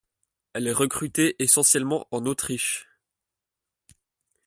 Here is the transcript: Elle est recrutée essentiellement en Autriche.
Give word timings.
Elle 0.53 0.65
est 0.67 0.71
recrutée 0.73 1.35
essentiellement 1.37 2.07
en 2.09 2.25
Autriche. 2.25 2.87